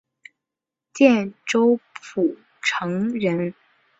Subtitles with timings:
[0.95, 3.53] 建州浦城人。